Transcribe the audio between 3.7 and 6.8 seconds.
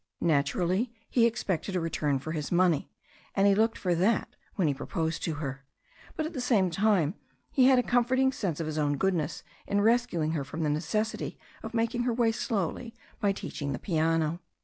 for that when he proposed to her. But at the same